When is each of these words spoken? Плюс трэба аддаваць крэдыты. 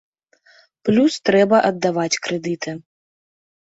Плюс 0.87 1.19
трэба 1.29 1.57
аддаваць 1.69 2.19
крэдыты. 2.29 2.77